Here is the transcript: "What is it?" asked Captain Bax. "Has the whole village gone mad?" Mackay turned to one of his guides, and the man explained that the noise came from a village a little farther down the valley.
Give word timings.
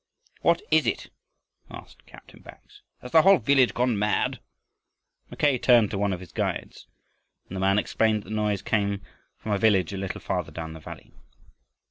"What 0.41 0.63
is 0.71 0.87
it?" 0.87 1.11
asked 1.69 2.07
Captain 2.07 2.41
Bax. 2.41 2.81
"Has 3.03 3.11
the 3.11 3.21
whole 3.21 3.37
village 3.37 3.75
gone 3.75 3.99
mad?" 3.99 4.39
Mackay 5.29 5.59
turned 5.59 5.91
to 5.91 5.97
one 5.99 6.11
of 6.11 6.21
his 6.21 6.31
guides, 6.31 6.87
and 7.47 7.55
the 7.55 7.59
man 7.59 7.77
explained 7.77 8.23
that 8.23 8.29
the 8.31 8.35
noise 8.35 8.63
came 8.63 9.03
from 9.37 9.51
a 9.51 9.59
village 9.59 9.93
a 9.93 9.97
little 9.97 10.19
farther 10.19 10.51
down 10.51 10.73
the 10.73 10.79
valley. 10.79 11.13